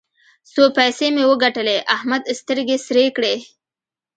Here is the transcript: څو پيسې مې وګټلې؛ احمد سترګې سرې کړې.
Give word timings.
څو 0.51 0.63
پيسې 0.77 1.07
مې 1.15 1.23
وګټلې؛ 1.31 1.77
احمد 1.95 2.23
سترګې 2.39 2.77
سرې 2.85 3.05
کړې. 3.15 3.35